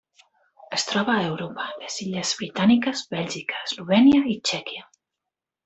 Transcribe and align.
Es 0.77 0.85
troba 0.91 1.13
a 1.23 1.27
Europa: 1.33 1.65
les 1.83 1.99
illes 2.07 2.33
Britàniques, 2.41 3.05
Bèlgica, 3.13 3.63
Eslovènia 3.69 4.25
i 4.33 4.35
Txèquia. 4.51 4.91